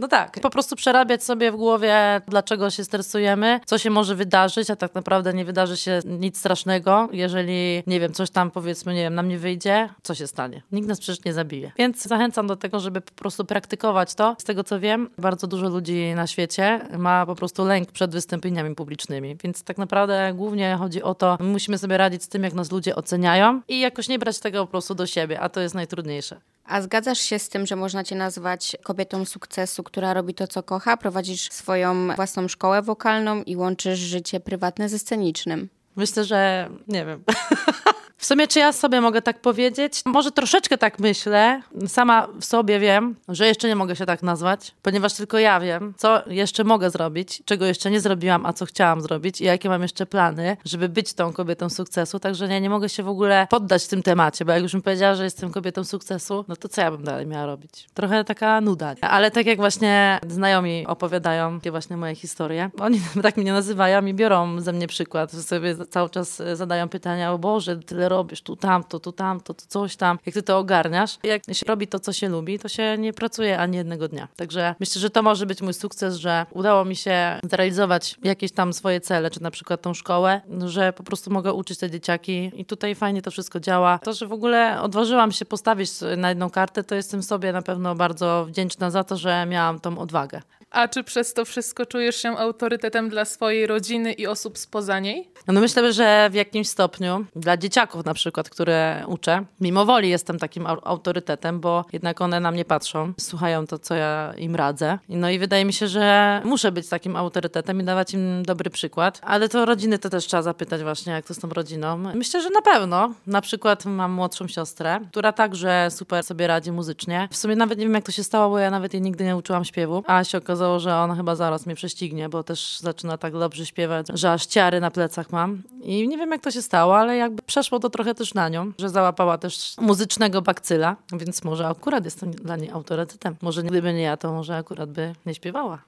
No 0.00 0.08
tak, 0.08 0.40
po 0.40 0.50
prostu 0.50 0.76
przerabiać 0.76 1.24
sobie 1.24 1.52
w 1.52 1.56
głowie, 1.56 2.20
dlaczego 2.28 2.70
się 2.70 2.84
stresujemy, 2.84 3.60
co 3.66 3.78
się 3.78 3.90
może 3.90 4.14
wydarzyć, 4.14 4.70
a 4.70 4.76
tak 4.76 4.94
naprawdę 4.94 5.34
nie 5.34 5.44
wydarzy 5.44 5.76
się 5.76 6.00
nic 6.04 6.38
strasznego, 6.38 7.08
jeżeli, 7.12 7.82
nie 7.86 8.00
wiem, 8.00 8.12
coś 8.12 8.30
tam 8.30 8.50
powiedzmy, 8.50 8.94
nie 8.94 9.02
wiem, 9.02 9.14
nam 9.14 9.28
nie 9.28 9.38
wyjdzie, 9.38 9.88
co 10.02 10.14
się 10.14 10.26
stanie? 10.26 10.62
Nikt 10.72 10.88
nas 10.88 11.00
przecież 11.00 11.24
nie 11.24 11.32
zabije. 11.32 11.72
Więc 11.78 12.02
zachęcam 12.02 12.46
do 12.46 12.56
tego, 12.56 12.80
żeby 12.80 13.00
po 13.00 13.12
prostu 13.12 13.44
praktykować 13.44 14.14
to. 14.14 14.36
Z 14.38 14.44
tego 14.44 14.64
co 14.64 14.80
wiem, 14.80 15.10
bardzo 15.18 15.46
dużo 15.46 15.68
ludzi 15.68 16.12
na 16.14 16.26
świecie 16.26 16.80
ma 16.98 17.26
po 17.26 17.34
prostu 17.34 17.64
lęk 17.64 17.92
przed 17.92 18.12
wystąpieniami 18.12 18.74
publicznymi, 18.74 19.36
więc 19.44 19.64
tak 19.64 19.78
naprawdę 19.78 20.32
głównie 20.34 20.76
chodzi 20.78 21.02
o 21.02 21.14
to, 21.14 21.38
musimy 21.40 21.78
sobie 21.78 21.96
radzić 21.96 22.22
z 22.22 22.28
tym, 22.28 22.42
jak 22.42 22.54
nas 22.54 22.72
ludzie 22.72 22.96
oceniają 22.96 23.60
i 23.68 23.80
jakoś 23.80 24.08
nie 24.08 24.18
brać 24.18 24.38
tego 24.38 24.66
po 24.66 24.70
prostu 24.70 24.94
do 24.94 25.06
siebie, 25.06 25.40
a 25.40 25.48
to 25.48 25.60
jest 25.60 25.74
najtrudniejsze. 25.74 26.40
A 26.70 26.82
zgadzasz 26.82 27.18
się 27.18 27.38
z 27.38 27.48
tym, 27.48 27.66
że 27.66 27.76
można 27.76 28.04
cię 28.04 28.16
nazwać 28.16 28.76
kobietą 28.82 29.24
sukcesu, 29.24 29.82
która 29.90 30.14
robi 30.14 30.34
to, 30.34 30.46
co 30.46 30.62
kocha? 30.62 30.96
Prowadzisz 30.96 31.52
swoją 31.52 32.14
własną 32.16 32.48
szkołę 32.48 32.82
wokalną 32.82 33.42
i 33.42 33.56
łączysz 33.56 33.98
życie 33.98 34.40
prywatne 34.40 34.88
ze 34.88 34.98
scenicznym. 34.98 35.68
Myślę, 35.96 36.24
że 36.24 36.68
nie 36.88 37.06
wiem. 37.06 37.24
W 38.20 38.26
sumie, 38.26 38.48
czy 38.48 38.58
ja 38.58 38.72
sobie 38.72 39.00
mogę 39.00 39.22
tak 39.22 39.40
powiedzieć? 39.40 40.02
Może 40.04 40.30
troszeczkę 40.32 40.78
tak 40.78 40.98
myślę. 40.98 41.62
Sama 41.86 42.28
w 42.40 42.44
sobie 42.44 42.78
wiem, 42.78 43.16
że 43.28 43.46
jeszcze 43.46 43.68
nie 43.68 43.76
mogę 43.76 43.96
się 43.96 44.06
tak 44.06 44.22
nazwać, 44.22 44.74
ponieważ 44.82 45.14
tylko 45.14 45.38
ja 45.38 45.60
wiem, 45.60 45.94
co 45.96 46.22
jeszcze 46.26 46.64
mogę 46.64 46.90
zrobić, 46.90 47.42
czego 47.44 47.66
jeszcze 47.66 47.90
nie 47.90 48.00
zrobiłam, 48.00 48.46
a 48.46 48.52
co 48.52 48.66
chciałam 48.66 49.00
zrobić 49.00 49.40
i 49.40 49.44
jakie 49.44 49.68
mam 49.68 49.82
jeszcze 49.82 50.06
plany, 50.06 50.56
żeby 50.64 50.88
być 50.88 51.12
tą 51.12 51.32
kobietą 51.32 51.70
sukcesu. 51.70 52.18
Także 52.18 52.48
nie, 52.48 52.60
nie 52.60 52.70
mogę 52.70 52.88
się 52.88 53.02
w 53.02 53.08
ogóle 53.08 53.46
poddać 53.50 53.84
w 53.84 53.88
tym 53.88 54.02
temacie, 54.02 54.44
bo 54.44 54.52
jak 54.52 54.62
już 54.62 54.74
mi 54.74 54.82
powiedziała, 54.82 55.14
że 55.14 55.24
jestem 55.24 55.52
kobietą 55.52 55.84
sukcesu, 55.84 56.44
no 56.48 56.56
to 56.56 56.68
co 56.68 56.80
ja 56.80 56.90
bym 56.90 57.04
dalej 57.04 57.26
miała 57.26 57.46
robić? 57.46 57.88
Trochę 57.94 58.24
taka 58.24 58.60
nuda. 58.60 58.94
Ale 59.00 59.30
tak 59.30 59.46
jak 59.46 59.58
właśnie 59.58 60.20
znajomi 60.28 60.86
opowiadają 60.86 61.58
takie 61.58 61.70
właśnie 61.70 61.96
moje 61.96 62.14
historie, 62.14 62.70
oni 62.80 63.00
tak 63.22 63.36
mnie 63.36 63.52
nazywają 63.52 64.06
i 64.06 64.14
biorą 64.14 64.60
ze 64.60 64.72
mnie 64.72 64.86
przykład, 64.86 65.32
że 65.32 65.42
sobie 65.42 65.76
cały 65.86 66.10
czas 66.10 66.42
zadają 66.54 66.88
pytania, 66.88 67.32
o 67.32 67.38
Boże, 67.38 67.76
tyle 67.76 68.08
robisz, 68.08 68.42
tu 68.42 68.56
tamto, 68.56 69.00
tu 69.00 69.12
tamto, 69.12 69.54
tu 69.54 69.64
coś 69.68 69.96
tam. 69.96 70.18
Jak 70.26 70.34
ty 70.34 70.42
to 70.42 70.58
ogarniasz, 70.58 71.18
jak 71.22 71.42
się 71.52 71.66
robi 71.66 71.88
to, 71.88 72.00
co 72.00 72.12
się 72.12 72.28
lubi, 72.28 72.58
to 72.58 72.68
się 72.68 72.98
nie 72.98 73.12
pracuje 73.12 73.58
ani 73.58 73.76
jednego 73.76 74.08
dnia. 74.08 74.28
Także 74.36 74.74
myślę, 74.80 75.00
że 75.00 75.10
to 75.10 75.22
może 75.22 75.46
być 75.46 75.62
mój 75.62 75.74
sukces, 75.74 76.16
że 76.16 76.46
udało 76.50 76.84
mi 76.84 76.96
się 76.96 77.40
zrealizować 77.50 78.16
jakieś 78.22 78.52
tam 78.52 78.72
swoje 78.72 79.00
cele, 79.00 79.30
czy 79.30 79.42
na 79.42 79.50
przykład 79.50 79.82
tą 79.82 79.94
szkołę, 79.94 80.40
że 80.66 80.92
po 80.92 81.02
prostu 81.02 81.30
mogę 81.30 81.52
uczyć 81.52 81.78
te 81.78 81.90
dzieciaki 81.90 82.52
i 82.54 82.64
tutaj 82.64 82.94
fajnie 82.94 83.22
to 83.22 83.30
wszystko 83.30 83.60
działa. 83.60 83.98
To, 83.98 84.12
że 84.12 84.26
w 84.26 84.32
ogóle 84.32 84.82
odważyłam 84.82 85.32
się 85.32 85.44
postawić 85.44 85.90
na 86.16 86.28
jedną 86.28 86.50
kartę, 86.50 86.84
to 86.84 86.94
jestem 86.94 87.22
sobie 87.22 87.52
na 87.52 87.62
pewno 87.62 87.94
bardzo 87.94 88.46
wdzięczna 88.48 88.90
za 88.90 89.04
to, 89.04 89.16
że 89.16 89.46
miałam 89.46 89.80
tą 89.80 89.98
odwagę. 89.98 90.42
A 90.70 90.88
czy 90.88 91.04
przez 91.04 91.34
to 91.34 91.44
wszystko 91.44 91.86
czujesz 91.86 92.16
się 92.16 92.36
autorytetem 92.38 93.08
dla 93.08 93.24
swojej 93.24 93.66
rodziny 93.66 94.12
i 94.12 94.26
osób 94.26 94.58
spoza 94.58 95.00
niej? 95.00 95.30
No 95.46 95.60
myślę, 95.60 95.92
że 95.92 96.28
w 96.30 96.34
jakimś 96.34 96.68
stopniu 96.68 97.24
dla 97.36 97.56
dzieciaków 97.56 98.04
na 98.04 98.14
przykład, 98.14 98.50
które 98.50 99.04
uczę, 99.06 99.44
mimo 99.60 99.84
woli 99.84 100.08
jestem 100.08 100.38
takim 100.38 100.64
au- 100.64 100.80
autorytetem, 100.84 101.60
bo 101.60 101.84
jednak 101.92 102.20
one 102.20 102.40
na 102.40 102.50
mnie 102.50 102.64
patrzą, 102.64 103.12
słuchają 103.20 103.66
to, 103.66 103.78
co 103.78 103.94
ja 103.94 104.34
im 104.36 104.56
radzę. 104.56 104.98
No 105.08 105.30
i 105.30 105.38
wydaje 105.38 105.64
mi 105.64 105.72
się, 105.72 105.88
że 105.88 106.40
muszę 106.44 106.72
być 106.72 106.88
takim 106.88 107.16
autorytetem 107.16 107.80
i 107.80 107.84
dawać 107.84 108.14
im 108.14 108.42
dobry 108.42 108.70
przykład. 108.70 109.20
Ale 109.24 109.48
to 109.48 109.64
rodziny 109.64 109.98
to 109.98 110.10
też 110.10 110.26
trzeba 110.26 110.42
zapytać 110.42 110.82
właśnie, 110.82 111.12
jak 111.12 111.26
to 111.26 111.34
z 111.34 111.38
tą 111.38 111.48
rodziną. 111.48 111.96
Myślę, 112.14 112.42
że 112.42 112.50
na 112.50 112.62
pewno. 112.62 113.12
Na 113.26 113.40
przykład 113.40 113.84
mam 113.84 114.12
młodszą 114.12 114.48
siostrę, 114.48 115.00
która 115.10 115.32
także 115.32 115.88
super 115.90 116.24
sobie 116.24 116.46
radzi 116.46 116.72
muzycznie. 116.72 117.28
W 117.30 117.36
sumie 117.36 117.56
nawet 117.56 117.78
nie 117.78 117.84
wiem, 117.84 117.94
jak 117.94 118.04
to 118.04 118.12
się 118.12 118.24
stało, 118.24 118.50
bo 118.50 118.58
ja 118.58 118.70
nawet 118.70 118.92
jej 118.92 119.02
nigdy 119.02 119.24
nie 119.24 119.36
uczyłam 119.36 119.64
śpiewu, 119.64 120.02
a 120.06 120.24
się 120.24 120.38
okazało, 120.38 120.59
że 120.80 120.96
ona 120.96 121.14
chyba 121.14 121.36
zaraz 121.36 121.66
mnie 121.66 121.74
prześcignie, 121.74 122.28
bo 122.28 122.42
też 122.42 122.78
zaczyna 122.80 123.18
tak 123.18 123.32
dobrze 123.32 123.66
śpiewać, 123.66 124.06
że 124.14 124.32
aż 124.32 124.46
ciary 124.46 124.80
na 124.80 124.90
plecach 124.90 125.30
mam. 125.32 125.62
I 125.82 126.08
nie 126.08 126.18
wiem, 126.18 126.30
jak 126.30 126.40
to 126.40 126.50
się 126.50 126.62
stało, 126.62 126.98
ale 126.98 127.16
jakby 127.16 127.42
przeszło 127.42 127.78
to 127.78 127.90
trochę 127.90 128.14
też 128.14 128.34
na 128.34 128.48
nią, 128.48 128.72
że 128.78 128.88
załapała 128.88 129.38
też 129.38 129.74
muzycznego 129.78 130.42
bakcyla, 130.42 130.96
więc 131.12 131.44
może 131.44 131.68
akurat 131.68 132.04
jestem 132.04 132.30
dla 132.30 132.56
niej 132.56 132.70
autorytetem. 132.70 133.36
Może 133.42 133.62
gdyby 133.62 133.92
nie 133.92 134.02
ja, 134.02 134.16
to 134.16 134.32
może 134.32 134.56
akurat 134.56 134.90
by 134.90 135.14
nie 135.26 135.34
śpiewała. 135.34 135.78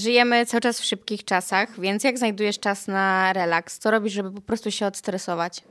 Żyjemy 0.00 0.46
cały 0.46 0.60
czas 0.60 0.80
w 0.80 0.84
szybkich 0.84 1.24
czasach, 1.24 1.80
więc 1.80 2.04
jak 2.04 2.18
znajdujesz 2.18 2.58
czas 2.58 2.88
na 2.88 3.32
relaks? 3.32 3.78
Co 3.78 3.90
robisz, 3.90 4.12
żeby 4.12 4.30
po 4.30 4.40
prostu 4.40 4.70
się 4.70 4.86
odstresować? 4.86 5.62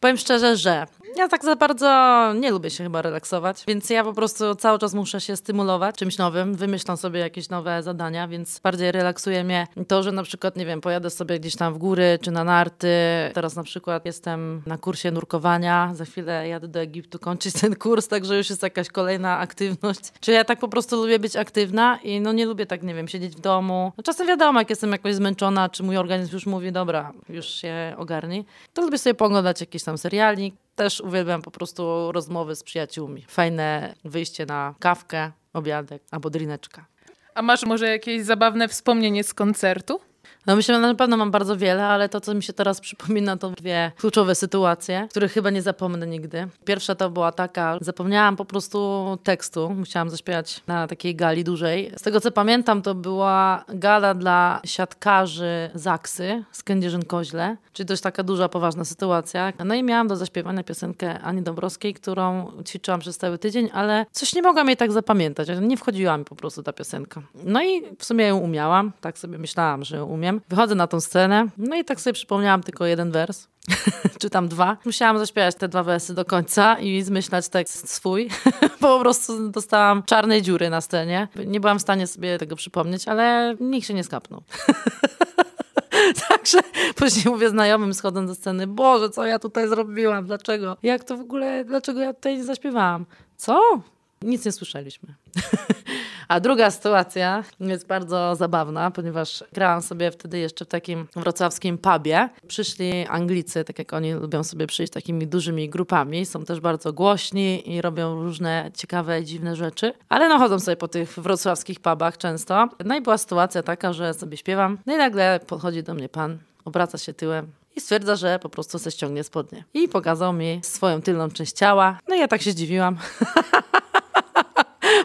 Powiem 0.00 0.16
szczerze, 0.16 0.56
że 0.56 0.86
ja 1.16 1.28
tak 1.28 1.44
za 1.44 1.56
bardzo 1.56 2.32
nie 2.34 2.50
lubię 2.50 2.70
się 2.70 2.84
chyba 2.84 3.02
relaksować, 3.02 3.64
więc 3.68 3.90
ja 3.90 4.04
po 4.04 4.12
prostu 4.12 4.54
cały 4.54 4.78
czas 4.78 4.94
muszę 4.94 5.20
się 5.20 5.36
stymulować 5.36 5.96
czymś 5.96 6.18
nowym, 6.18 6.54
wymyślam 6.54 6.96
sobie 6.96 7.20
jakieś 7.20 7.48
nowe 7.48 7.82
zadania, 7.82 8.28
więc 8.28 8.58
bardziej 8.58 8.92
relaksuje 8.92 9.44
mnie 9.44 9.66
to, 9.88 10.02
że 10.02 10.12
na 10.12 10.22
przykład, 10.22 10.56
nie 10.56 10.66
wiem, 10.66 10.80
pojadę 10.80 11.10
sobie 11.10 11.40
gdzieś 11.40 11.56
tam 11.56 11.74
w 11.74 11.78
góry 11.78 12.18
czy 12.22 12.30
na 12.30 12.44
narty. 12.44 12.88
Teraz 13.34 13.56
na 13.56 13.62
przykład 13.62 14.06
jestem 14.06 14.62
na 14.66 14.78
kursie 14.78 15.10
nurkowania, 15.10 15.90
za 15.94 16.04
chwilę 16.04 16.48
jadę 16.48 16.68
do 16.68 16.80
Egiptu 16.80 17.18
kończyć 17.18 17.54
ten 17.60 17.76
kurs, 17.76 18.08
także 18.08 18.36
już 18.36 18.50
jest 18.50 18.62
jakaś 18.62 18.88
kolejna 18.88 19.38
aktywność. 19.38 20.12
Czy 20.20 20.32
ja 20.32 20.44
tak 20.44 20.58
po 20.58 20.68
prostu 20.68 20.96
lubię 20.96 21.18
być 21.18 21.36
aktywna 21.36 21.98
i 22.02 22.20
no 22.20 22.32
nie 22.32 22.46
lubię 22.46 22.66
tak, 22.66 22.82
nie 22.82 22.94
wiem, 22.94 23.08
siedzieć 23.08 23.36
w 23.36 23.40
domu. 23.40 23.92
No, 23.96 24.02
czasem 24.02 24.26
wiadomo, 24.26 24.58
jak 24.58 24.70
jestem 24.70 24.92
jakoś 24.92 25.14
zmęczona, 25.14 25.68
czy 25.68 25.82
mój 25.82 25.96
organizm 25.96 26.34
już 26.34 26.46
mówi, 26.46 26.72
dobra, 26.72 27.12
już 27.28 27.46
się 27.46 27.94
ogarnij, 27.96 28.44
to 28.74 28.82
lubię 28.82 28.98
sobie 28.98 29.14
poglądać 29.14 29.60
jakiś 29.60 29.84
tam 29.84 29.89
serialik. 29.98 30.54
Też 30.74 31.00
uwielbiam 31.00 31.42
po 31.42 31.50
prostu 31.50 32.12
rozmowy 32.12 32.56
z 32.56 32.62
przyjaciółmi. 32.62 33.24
Fajne 33.28 33.94
wyjście 34.04 34.46
na 34.46 34.74
kawkę, 34.78 35.32
obiadek 35.52 36.02
albo 36.10 36.30
drineczka. 36.30 36.86
A 37.34 37.42
masz 37.42 37.62
może 37.62 37.88
jakieś 37.88 38.22
zabawne 38.22 38.68
wspomnienie 38.68 39.24
z 39.24 39.34
koncertu? 39.34 40.00
No 40.46 40.56
myślę, 40.56 40.74
że 40.74 40.80
na 40.80 40.94
pewno 40.94 41.16
mam 41.16 41.30
bardzo 41.30 41.56
wiele, 41.56 41.86
ale 41.86 42.08
to, 42.08 42.20
co 42.20 42.34
mi 42.34 42.42
się 42.42 42.52
teraz 42.52 42.80
przypomina, 42.80 43.36
to 43.36 43.50
dwie 43.50 43.92
kluczowe 43.96 44.34
sytuacje, 44.34 45.06
których 45.10 45.32
chyba 45.32 45.50
nie 45.50 45.62
zapomnę 45.62 46.06
nigdy. 46.06 46.48
Pierwsza 46.64 46.94
to 46.94 47.10
była 47.10 47.32
taka, 47.32 47.78
zapomniałam 47.80 48.36
po 48.36 48.44
prostu 48.44 49.18
tekstu, 49.22 49.70
musiałam 49.70 50.10
zaśpiewać 50.10 50.62
na 50.66 50.86
takiej 50.86 51.16
gali 51.16 51.44
dużej. 51.44 51.92
Z 51.96 52.02
tego, 52.02 52.20
co 52.20 52.30
pamiętam, 52.30 52.82
to 52.82 52.94
była 52.94 53.64
gala 53.68 54.14
dla 54.14 54.60
siatkarzy 54.64 55.70
Zaksy 55.74 56.44
z 56.52 56.64
Kędzierzyn-Koźle, 56.64 57.56
czyli 57.72 57.86
dość 57.86 58.02
taka 58.02 58.22
duża, 58.22 58.48
poważna 58.48 58.84
sytuacja. 58.84 59.52
No 59.64 59.74
i 59.74 59.82
miałam 59.82 60.08
do 60.08 60.16
zaśpiewania 60.16 60.62
piosenkę 60.62 61.20
Ani 61.20 61.42
Dąbrowskiej, 61.42 61.94
którą 61.94 62.52
ćwiczyłam 62.68 63.00
przez 63.00 63.18
cały 63.18 63.38
tydzień, 63.38 63.70
ale 63.72 64.06
coś 64.12 64.34
nie 64.34 64.42
mogłam 64.42 64.66
jej 64.66 64.76
tak 64.76 64.92
zapamiętać, 64.92 65.48
nie 65.60 65.76
wchodziła 65.76 66.16
mi 66.16 66.24
po 66.24 66.36
prostu 66.36 66.62
ta 66.62 66.72
piosenka. 66.72 67.22
No 67.44 67.62
i 67.62 67.82
w 67.98 68.04
sumie 68.04 68.24
ją 68.26 68.38
umiałam, 68.38 68.92
tak 69.00 69.18
sobie 69.18 69.38
myślałam, 69.38 69.84
że 69.84 69.96
ją 69.96 70.06
Wychodzę 70.48 70.74
na 70.74 70.86
tą 70.86 71.00
scenę, 71.00 71.46
no 71.58 71.76
i 71.76 71.84
tak 71.84 72.00
sobie 72.00 72.14
przypomniałam 72.14 72.62
tylko 72.62 72.86
jeden 72.86 73.10
wers, 73.10 73.48
czy 74.20 74.30
tam 74.30 74.48
dwa. 74.48 74.76
Musiałam 74.84 75.18
zaśpiewać 75.18 75.54
te 75.54 75.68
dwa 75.68 75.82
wersy 75.82 76.14
do 76.14 76.24
końca 76.24 76.78
i 76.78 77.02
zmyślać 77.02 77.48
tekst 77.48 77.94
swój, 77.94 78.28
bo 78.80 78.96
po 78.96 79.00
prostu 79.00 79.50
dostałam 79.50 80.02
czarnej 80.02 80.42
dziury 80.42 80.70
na 80.70 80.80
scenie. 80.80 81.28
Nie 81.46 81.60
byłam 81.60 81.78
w 81.78 81.82
stanie 81.82 82.06
sobie 82.06 82.38
tego 82.38 82.56
przypomnieć, 82.56 83.08
ale 83.08 83.56
nikt 83.60 83.86
się 83.86 83.94
nie 83.94 84.04
skapnął. 84.04 84.42
Także 86.28 86.58
później 86.96 87.24
mówię 87.34 87.50
znajomym 87.50 87.94
schodząc 87.94 88.30
do 88.30 88.34
sceny, 88.34 88.66
Boże, 88.66 89.10
co 89.10 89.26
ja 89.26 89.38
tutaj 89.38 89.68
zrobiłam? 89.68 90.26
Dlaczego? 90.26 90.76
Jak 90.82 91.04
to 91.04 91.16
w 91.16 91.20
ogóle, 91.20 91.64
dlaczego 91.64 92.00
ja 92.00 92.14
tutaj 92.14 92.36
nie 92.36 92.44
zaśpiewałam? 92.44 93.06
Co? 93.36 93.80
Nic 94.24 94.44
nie 94.44 94.52
słyszeliśmy. 94.52 95.14
A 96.28 96.40
druga 96.40 96.70
sytuacja 96.70 97.44
jest 97.60 97.86
bardzo 97.86 98.36
zabawna, 98.36 98.90
ponieważ 98.90 99.44
grałam 99.52 99.82
sobie 99.82 100.10
wtedy 100.10 100.38
jeszcze 100.38 100.64
w 100.64 100.68
takim 100.68 101.06
wrocławskim 101.16 101.78
pubie. 101.78 102.28
Przyszli 102.48 103.06
Anglicy, 103.06 103.64
tak 103.64 103.78
jak 103.78 103.92
oni 103.92 104.12
lubią 104.12 104.44
sobie 104.44 104.66
przyjść 104.66 104.92
takimi 104.92 105.26
dużymi 105.26 105.68
grupami, 105.68 106.26
są 106.26 106.44
też 106.44 106.60
bardzo 106.60 106.92
głośni 106.92 107.74
i 107.74 107.82
robią 107.82 108.22
różne 108.22 108.70
ciekawe, 108.74 109.24
dziwne 109.24 109.56
rzeczy, 109.56 109.92
ale 110.08 110.28
no 110.28 110.38
chodzą 110.38 110.60
sobie 110.60 110.76
po 110.76 110.88
tych 110.88 111.18
wrocławskich 111.18 111.80
pubach 111.80 112.18
często. 112.18 112.68
No 112.84 112.96
i 112.96 113.00
była 113.00 113.18
sytuacja 113.18 113.62
taka, 113.62 113.92
że 113.92 114.14
sobie 114.14 114.36
śpiewam, 114.36 114.78
no 114.86 114.94
i 114.94 114.96
nagle 114.96 115.40
podchodzi 115.46 115.82
do 115.82 115.94
mnie 115.94 116.08
pan, 116.08 116.38
obraca 116.64 116.98
się 116.98 117.14
tyłem, 117.14 117.52
i 117.76 117.80
stwierdza, 117.80 118.16
że 118.16 118.38
po 118.38 118.48
prostu 118.48 118.78
se 118.78 118.90
ściągnie 118.90 119.24
spodnie. 119.24 119.64
I 119.74 119.88
pokazał 119.88 120.32
mi 120.32 120.60
swoją 120.62 121.02
tylną 121.02 121.30
część 121.30 121.52
ciała. 121.52 121.98
No 122.08 122.14
i 122.14 122.18
ja 122.18 122.28
tak 122.28 122.42
się 122.42 122.50
zdziwiłam. 122.50 122.98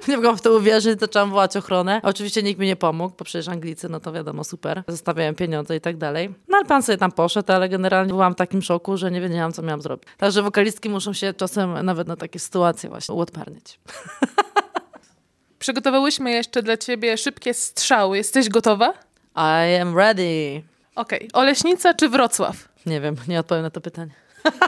nie 0.07 0.15
mogłam 0.15 0.37
w 0.37 0.41
to 0.41 0.53
uwierzyć, 0.53 0.99
zaczęłam 0.99 1.29
wołać 1.29 1.57
ochronę. 1.57 1.99
Oczywiście 2.03 2.43
nikt 2.43 2.59
mi 2.59 2.67
nie 2.67 2.75
pomógł, 2.75 3.15
bo 3.19 3.25
przecież 3.25 3.47
Anglicy, 3.47 3.89
no 3.89 3.99
to 3.99 4.11
wiadomo, 4.11 4.43
super. 4.43 4.83
Zostawiałem 4.87 5.35
pieniądze 5.35 5.75
i 5.75 5.81
tak 5.81 5.97
dalej. 5.97 6.33
No 6.47 6.57
ale 6.57 6.65
pan 6.65 6.83
sobie 6.83 6.97
tam 6.97 7.11
poszedł, 7.11 7.51
ale 7.51 7.69
generalnie 7.69 8.13
byłam 8.13 8.33
w 8.33 8.35
takim 8.35 8.61
szoku, 8.61 8.97
że 8.97 9.11
nie 9.11 9.21
wiedziałam, 9.21 9.53
co 9.53 9.61
miałam 9.61 9.81
zrobić. 9.81 10.09
Także 10.17 10.41
wokalistki 10.41 10.89
muszą 10.89 11.13
się 11.13 11.33
czasem 11.33 11.85
nawet 11.85 12.07
na 12.07 12.15
takie 12.15 12.39
sytuacje 12.39 12.89
właśnie 12.89 13.15
uodparniać. 13.15 13.79
Przygotowałyśmy 15.59 16.31
jeszcze 16.31 16.63
dla 16.63 16.77
ciebie 16.77 17.17
szybkie 17.17 17.53
strzały. 17.53 18.17
Jesteś 18.17 18.49
gotowa? 18.49 18.93
I 19.35 19.75
am 19.81 19.97
ready. 19.97 20.63
Okej. 20.95 21.29
Oleśnica 21.33 21.93
czy 21.93 22.09
Wrocław? 22.09 22.69
Nie 22.85 23.01
wiem, 23.01 23.15
nie 23.27 23.39
odpowiem 23.39 23.63
na 23.63 23.69
to 23.69 23.81
pytanie. 23.81 24.11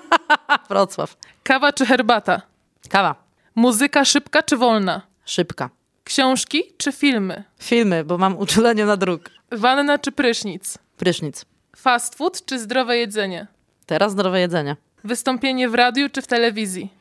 Wrocław. 0.69 1.17
Kawa 1.43 1.73
czy 1.73 1.85
herbata? 1.85 2.41
Kawa. 2.89 3.15
Muzyka 3.55 4.05
szybka 4.05 4.43
czy 4.43 4.57
wolna? 4.57 5.01
Szybka. 5.27 5.69
Książki 6.03 6.63
czy 6.77 6.91
filmy? 6.91 7.43
Filmy, 7.59 8.03
bo 8.03 8.17
mam 8.17 8.37
uczulenie 8.37 8.85
na 8.85 8.97
druk. 8.97 9.29
Wanna 9.51 9.97
czy 9.97 10.11
prysznic? 10.11 10.77
Prysznic. 10.97 11.45
Fast 11.75 12.15
food 12.15 12.45
czy 12.45 12.59
zdrowe 12.59 12.97
jedzenie? 12.97 13.47
Teraz 13.85 14.11
zdrowe 14.11 14.39
jedzenie. 14.39 14.75
Wystąpienie 15.03 15.69
w 15.69 15.75
radiu 15.75 16.09
czy 16.09 16.21
w 16.21 16.27
telewizji? 16.27 16.93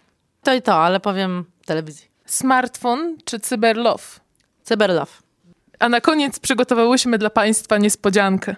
To 0.43 0.55
i 0.55 0.63
to, 0.63 0.75
ale 0.75 1.01
powiem 1.01 1.45
w 1.63 1.67
telewizji. 1.67 2.09
Smartfon 2.25 3.17
czy 3.25 3.41
cyberlove? 3.41 4.21
Cyberlove. 4.63 5.23
A 5.79 5.89
na 5.89 6.01
koniec 6.01 6.39
przygotowałyśmy 6.39 7.19
dla 7.19 7.31
Państwa 7.31 7.79
niespodziankę. 7.79 8.57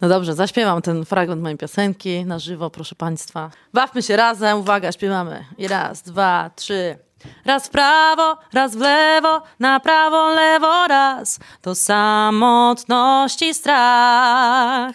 No 0.00 0.08
dobrze, 0.08 0.34
zaśpiewam 0.34 0.82
ten 0.82 1.04
fragment 1.04 1.42
mojej 1.42 1.58
piosenki 1.58 2.24
na 2.24 2.38
żywo, 2.38 2.70
proszę 2.70 2.94
Państwa. 2.94 3.50
Bawmy 3.72 4.02
się 4.02 4.16
razem, 4.16 4.58
uwaga, 4.58 4.92
śpiewamy. 4.92 5.44
I 5.58 5.68
raz, 5.68 6.02
dwa, 6.02 6.50
trzy. 6.56 7.05
Raz 7.44 7.66
w 7.66 7.70
prawo, 7.70 8.36
raz 8.52 8.76
w 8.76 8.80
lewo, 8.80 9.42
na 9.60 9.80
prawo, 9.80 10.34
lewo, 10.34 10.88
raz. 10.88 11.38
To 11.62 11.74
samotności 11.74 13.54
strach. 13.54 14.94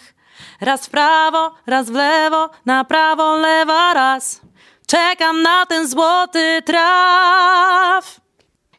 Raz 0.61 0.87
w 0.87 0.89
prawo, 0.89 1.51
raz 1.67 1.89
w 1.89 1.93
lewo, 1.93 2.49
na 2.65 2.83
prawo, 2.83 3.37
lewa, 3.37 3.93
raz. 3.93 4.41
Czekam 4.87 5.41
na 5.41 5.65
ten 5.65 5.87
złoty 5.87 6.61
traf. 6.65 8.21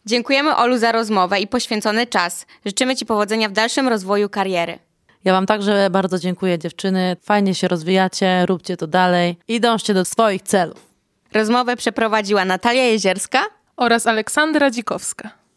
Dziękujemy 0.07 0.57
Olu 0.57 0.79
za 0.79 0.93
rozmowę 0.93 1.41
i 1.41 1.47
poświęcony 1.47 2.07
czas. 2.07 2.47
Życzymy 2.67 2.97
Ci 2.97 3.07
powodzenia 3.07 3.49
w 3.49 3.53
dalszym 3.53 3.89
rozwoju 3.89 4.29
kariery. 4.29 4.79
Ja 5.25 5.33
Wam 5.33 5.47
także 5.47 5.91
bardzo 5.91 6.19
dziękuję, 6.19 6.59
dziewczyny. 6.59 7.17
Fajnie 7.23 7.55
się 7.55 7.69
rozwijacie, 7.69 8.47
róbcie 8.47 8.77
to 8.77 8.87
dalej 8.87 9.37
i 9.49 9.61
dążcie 9.61 9.95
do 9.95 10.05
swoich 10.05 10.43
celów. 10.43 10.92
Rozmowę 11.35 11.77
przeprowadziła 11.77 12.45
Natalia 12.45 12.85
Jezierska 12.85 13.41
Oraz 13.77 14.07
Aleksandra 14.07 14.71
Dzikowska. 14.71 15.42